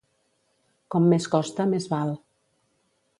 Com 0.95 1.05
més 1.11 1.29
costa, 1.35 1.67
més 1.75 1.87
val. 1.93 2.17